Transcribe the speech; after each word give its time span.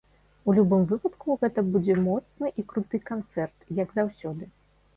У 0.47 0.53
любым 0.59 0.85
выпадку, 0.91 1.35
гэта 1.43 1.63
будзе 1.75 1.97
моцны 2.07 2.53
і 2.63 2.67
круты 2.73 3.03
канцэрт, 3.13 3.57
як 3.85 3.89
заўсёды. 4.03 4.53